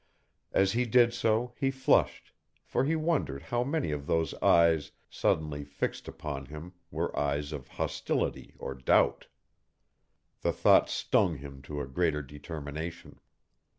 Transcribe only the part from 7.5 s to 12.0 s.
of hostility or doubt. The thought stung him to a